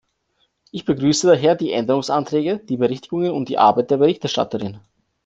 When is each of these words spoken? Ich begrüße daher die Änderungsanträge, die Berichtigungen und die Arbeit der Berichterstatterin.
Ich 0.71 0.83
begrüße 0.85 1.27
daher 1.27 1.53
die 1.55 1.73
Änderungsanträge, 1.73 2.57
die 2.57 2.77
Berichtigungen 2.77 3.29
und 3.33 3.49
die 3.49 3.59
Arbeit 3.59 3.91
der 3.91 3.97
Berichterstatterin. 3.97 4.79